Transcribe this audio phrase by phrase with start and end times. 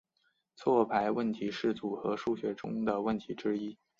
[0.55, 3.77] 错排问题是组合数学中的问题之一。